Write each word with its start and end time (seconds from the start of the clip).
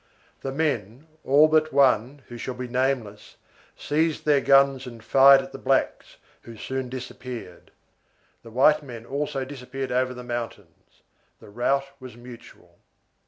The 0.41 0.51
men, 0.51 1.05
all 1.23 1.47
but 1.47 1.71
one, 1.71 2.23
who 2.27 2.35
shall 2.35 2.55
be 2.55 2.67
nameless, 2.67 3.35
seized 3.77 4.25
their 4.25 4.41
guns 4.41 4.87
and 4.87 5.03
fired 5.03 5.43
at 5.43 5.51
the 5.51 5.59
blacks, 5.59 6.17
who 6.41 6.57
soon 6.57 6.89
disappeared. 6.89 7.69
The 8.41 8.49
white 8.49 8.81
men 8.81 9.05
also 9.05 9.45
disappeared 9.45 9.91
over 9.91 10.15
the 10.15 10.23
mountains; 10.23 11.03
the 11.39 11.49
rout 11.49 11.85
was 11.99 12.17
mutual. 12.17 12.79